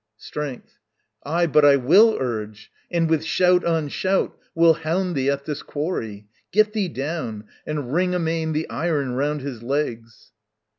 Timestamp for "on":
3.63-3.87